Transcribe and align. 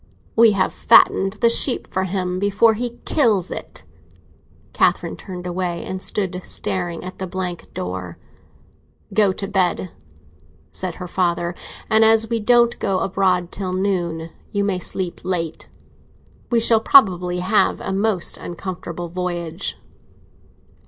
We 0.35 0.53
have 0.53 0.73
fattened 0.73 1.33
the 1.41 1.49
sheep 1.51 1.87
for 1.93 2.05
him 2.05 2.39
before 2.39 2.73
he 2.73 2.97
kills 3.05 3.51
it!" 3.51 3.83
Catherine 4.73 5.15
turned 5.15 5.45
away, 5.45 5.85
and 5.85 6.01
stood 6.01 6.41
staring 6.43 7.03
at 7.03 7.19
the 7.19 7.27
blank 7.27 7.71
door. 7.75 8.17
"Go 9.13 9.31
to 9.31 9.47
bed," 9.47 9.91
said 10.71 10.95
her 10.95 11.07
father; 11.07 11.53
"and, 11.87 12.03
as 12.03 12.27
we 12.31 12.39
don't 12.39 12.79
go 12.79 12.97
aboard 12.97 13.51
till 13.51 13.73
noon, 13.73 14.31
you 14.51 14.63
may 14.63 14.79
sleep 14.79 15.21
late. 15.23 15.69
We 16.49 16.59
shall 16.59 16.79
probably 16.81 17.37
have 17.37 17.79
a 17.79 17.93
most 17.93 18.37
uncomfortable 18.39 19.07
voyage." 19.07 19.77